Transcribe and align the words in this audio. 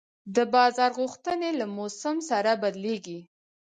د 0.35 0.37
بازار 0.55 0.91
غوښتنې 0.99 1.49
له 1.59 1.65
موسم 1.77 2.15
سره 2.29 2.51
بدلېږي. 2.61 3.19